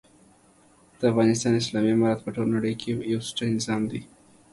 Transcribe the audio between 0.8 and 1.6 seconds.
دافغانستان